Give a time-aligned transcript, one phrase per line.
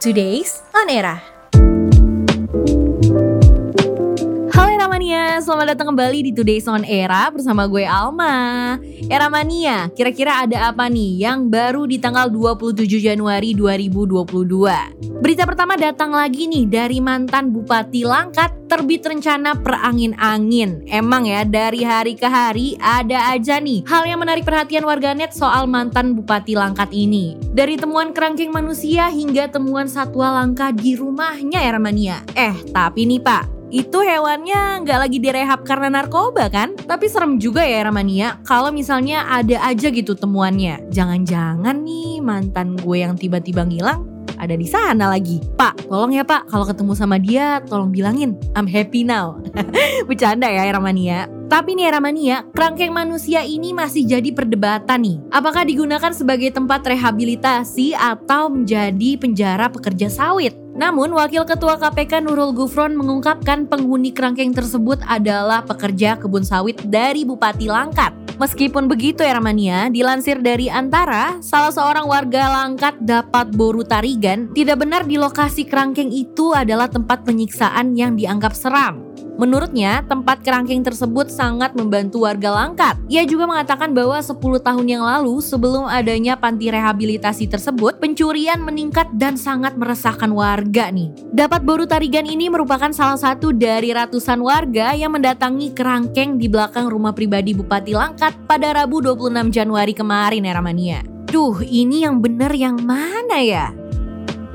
[0.00, 1.37] Today's On Era.
[5.38, 8.74] Selamat datang kembali di Today's On Era bersama gue Alma.
[9.06, 14.34] Era Mania, kira-kira ada apa nih yang baru di tanggal 27 Januari 2022?
[15.22, 20.82] Berita pertama datang lagi nih dari mantan Bupati Langkat terbit rencana perangin-angin.
[20.90, 25.70] Emang ya dari hari ke hari ada aja nih hal yang menarik perhatian warganet soal
[25.70, 27.38] mantan Bupati Langkat ini.
[27.54, 32.26] Dari temuan kerangkeng manusia hingga temuan satwa langka di rumahnya Era Mania.
[32.34, 36.72] Eh tapi nih pak, itu hewannya nggak lagi direhab karena narkoba kan?
[36.76, 40.88] Tapi serem juga ya Ramania kalau misalnya ada aja gitu temuannya.
[40.88, 45.42] Jangan-jangan nih mantan gue yang tiba-tiba ngilang ada di sana lagi.
[45.58, 49.42] Pak, tolong ya pak, kalau ketemu sama dia tolong bilangin I'm happy now.
[50.08, 51.26] Bercanda ya Ramania.
[51.48, 55.16] Tapi nih Ramania, kerangkeng manusia ini masih jadi perdebatan nih.
[55.32, 60.67] Apakah digunakan sebagai tempat rehabilitasi atau menjadi penjara pekerja sawit?
[60.78, 67.26] Namun, Wakil Ketua KPK Nurul Gufron mengungkapkan penghuni kerangkeng tersebut adalah pekerja kebun sawit dari
[67.26, 68.14] Bupati Langkat.
[68.38, 74.78] Meskipun begitu ya Ramania, dilansir dari Antara, salah seorang warga Langkat dapat boru tarigan, tidak
[74.78, 79.07] benar di lokasi kerangkeng itu adalah tempat penyiksaan yang dianggap seram.
[79.38, 82.98] Menurutnya, tempat kerangkeng tersebut sangat membantu warga Langkat.
[83.06, 89.06] Ia juga mengatakan bahwa 10 tahun yang lalu sebelum adanya panti rehabilitasi tersebut, pencurian meningkat
[89.14, 91.14] dan sangat meresahkan warga nih.
[91.30, 96.90] Dapat boru tarigan ini merupakan salah satu dari ratusan warga yang mendatangi kerangkeng di belakang
[96.90, 101.00] rumah pribadi Bupati Langkat pada Rabu 26 Januari kemarin ya Ramania.
[101.30, 103.77] Duh, ini yang bener yang mana ya?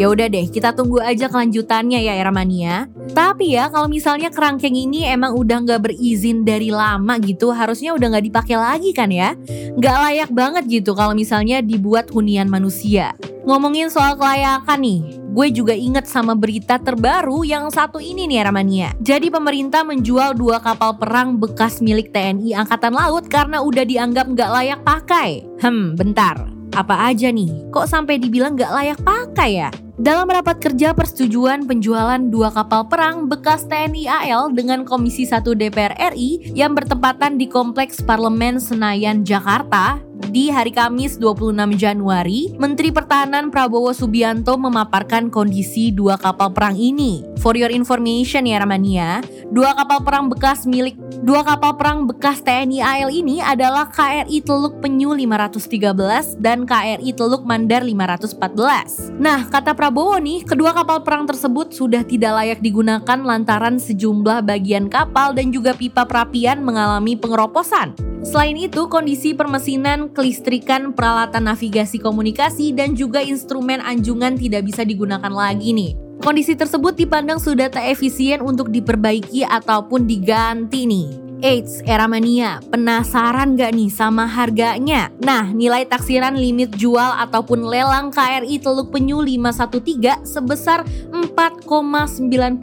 [0.00, 2.88] Ya udah deh, kita tunggu aja kelanjutannya ya Eramania.
[3.12, 8.16] Tapi ya kalau misalnya kerangkeng ini emang udah nggak berizin dari lama gitu, harusnya udah
[8.16, 9.36] nggak dipakai lagi kan ya?
[9.76, 13.12] Nggak layak banget gitu kalau misalnya dibuat hunian manusia.
[13.44, 15.00] Ngomongin soal kelayakan nih,
[15.36, 18.96] gue juga inget sama berita terbaru yang satu ini nih Eramania.
[19.04, 24.48] Jadi pemerintah menjual dua kapal perang bekas milik TNI Angkatan Laut karena udah dianggap nggak
[24.48, 25.44] layak pakai.
[25.60, 26.40] Hmm, bentar.
[26.72, 27.68] Apa aja nih?
[27.68, 29.70] Kok sampai dibilang gak layak pakai ya?
[30.00, 35.92] Dalam rapat kerja persetujuan penjualan dua kapal perang bekas TNI AL dengan Komisi 1 DPR
[36.16, 43.48] RI yang bertempatan di Kompleks Parlemen Senayan, Jakarta, di hari Kamis 26 Januari, Menteri Pertahanan
[43.48, 47.24] Prabowo Subianto memaparkan kondisi dua kapal perang ini.
[47.40, 52.84] For your information ya Ramania, dua kapal perang bekas milik dua kapal perang bekas TNI
[52.84, 59.16] AL ini adalah KRI Teluk Penyu 513 dan KRI Teluk Mandar 514.
[59.16, 64.92] Nah, kata Prabowo nih, kedua kapal perang tersebut sudah tidak layak digunakan lantaran sejumlah bagian
[64.92, 68.09] kapal dan juga pipa perapian mengalami pengeroposan.
[68.20, 75.32] Selain itu, kondisi permesinan, kelistrikan, peralatan navigasi komunikasi, dan juga instrumen anjungan tidak bisa digunakan
[75.32, 75.96] lagi nih.
[76.20, 81.29] Kondisi tersebut dipandang sudah tak efisien untuk diperbaiki ataupun diganti nih.
[81.40, 85.08] Eits, era mania, penasaran gak nih sama harganya?
[85.24, 92.60] Nah, nilai taksiran limit jual ataupun lelang KRI Teluk Penyu 513 sebesar 4,91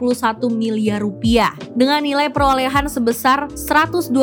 [0.54, 4.14] miliar rupiah dengan nilai perolehan sebesar 121,3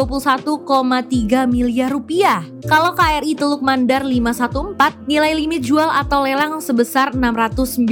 [1.51, 2.39] miliar rupiah.
[2.63, 7.83] Kalau KRI Teluk Mandar 514, nilai limit jual atau lelang sebesar 695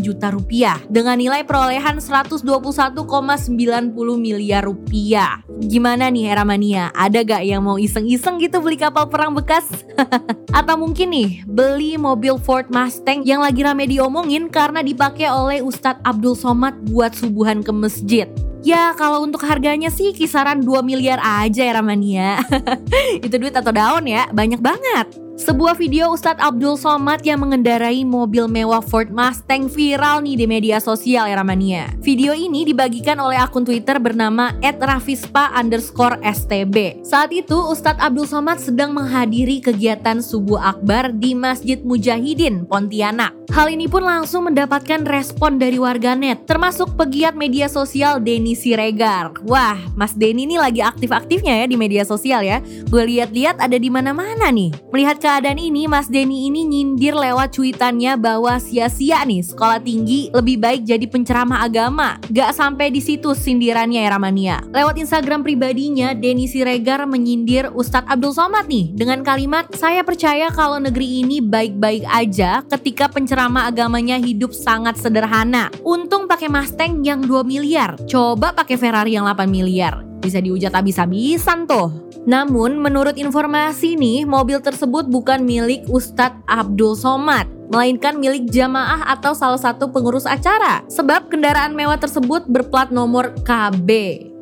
[0.00, 2.40] juta rupiah dengan nilai perolehan 121,90
[4.16, 5.44] miliar rupiah.
[5.62, 6.90] Gimana nih Heramania?
[6.90, 9.62] Ada gak yang mau iseng-iseng gitu beli kapal perang bekas?
[10.58, 16.02] Atau mungkin nih beli mobil Ford Mustang yang lagi rame diomongin karena dipakai oleh Ustadz
[16.02, 18.26] Abdul Somad buat subuhan ke masjid.
[18.62, 22.38] Ya kalau untuk harganya sih kisaran 2 miliar aja ya Ramania.
[23.26, 25.22] Itu duit atau daun ya, banyak banget.
[25.32, 30.78] Sebuah video Ustadz Abdul Somad yang mengendarai mobil mewah Ford Mustang viral nih di media
[30.78, 31.90] sosial ya Ramania.
[31.98, 37.02] Video ini dibagikan oleh akun Twitter bernama @rafispa underscore stb.
[37.02, 43.34] Saat itu Ustadz Abdul Somad sedang menghadiri kegiatan subuh akbar di Masjid Mujahidin, Pontianak.
[43.50, 49.34] Hal ini pun langsung mendapatkan respon dari warganet, termasuk pegiat media sosial Denny Siregar.
[49.42, 52.62] Wah, Mas Denny ini lagi aktif-aktifnya ya di media sosial ya.
[52.86, 54.70] Gue lihat-lihat ada di mana-mana nih.
[54.94, 60.28] Melihat ke keadaan ini Mas Denny ini nyindir lewat cuitannya bahwa sia-sia nih sekolah tinggi
[60.34, 62.18] lebih baik jadi penceramah agama.
[62.28, 64.60] Gak sampai di situ sindirannya ya Ramania.
[64.74, 70.82] Lewat Instagram pribadinya Denny Siregar menyindir Ustadz Abdul Somad nih dengan kalimat saya percaya kalau
[70.82, 75.70] negeri ini baik-baik aja ketika penceramah agamanya hidup sangat sederhana.
[75.86, 77.94] Untung pakai Mustang yang 2 miliar.
[78.10, 80.02] Coba pakai Ferrari yang 8 miliar.
[80.18, 82.10] Bisa diujat habis-habisan tuh.
[82.26, 87.46] Namun menurut informasi nih, mobil tersebut bukan milik Ustadz Abdul Somad.
[87.72, 90.84] melainkan milik jamaah atau salah satu pengurus acara.
[90.92, 93.88] Sebab kendaraan mewah tersebut berplat nomor KB.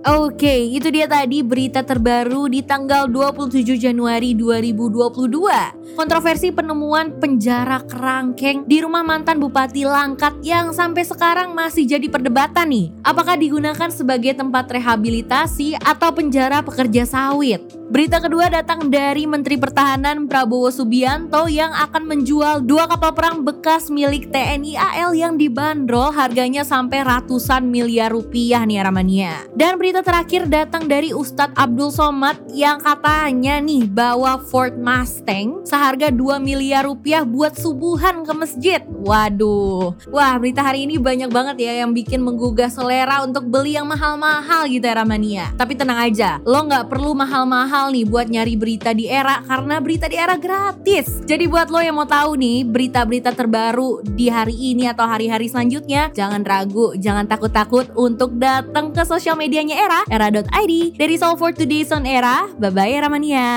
[0.01, 5.93] Oke, itu dia tadi berita terbaru di tanggal 27 Januari 2022.
[5.93, 12.73] Kontroversi penemuan penjara kerangkeng di rumah mantan Bupati Langkat yang sampai sekarang masih jadi perdebatan
[12.73, 12.97] nih.
[13.05, 17.80] Apakah digunakan sebagai tempat rehabilitasi atau penjara pekerja sawit?
[17.91, 23.91] Berita kedua datang dari Menteri Pertahanan Prabowo Subianto yang akan menjual dua kapal perang bekas
[23.91, 29.43] milik TNI AL yang dibanderol harganya sampai ratusan miliar rupiah nih Ramania.
[29.59, 36.15] Dan berita terakhir datang dari Ustadz Abdul Somad yang katanya nih bawa Ford Mustang seharga
[36.15, 38.81] 2 miliar rupiah buat subuhan ke masjid.
[38.87, 43.91] Waduh, wah berita hari ini banyak banget ya yang bikin menggugah selera untuk beli yang
[43.91, 45.51] mahal-mahal gitu ya Ramania.
[45.59, 49.81] Tapi tenang aja, lo nggak perlu mahal-mahal mahal nih buat nyari berita di era karena
[49.81, 51.25] berita di era gratis.
[51.25, 56.13] Jadi buat lo yang mau tahu nih berita-berita terbaru di hari ini atau hari-hari selanjutnya,
[56.13, 60.93] jangan ragu, jangan takut-takut untuk datang ke sosial medianya era, era.id.
[60.93, 63.49] Dari Soul for Today's on Era, bye-bye Era Mania.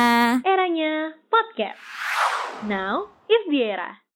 [0.47, 1.83] Eranya podcast.
[2.63, 4.02] Now is the era.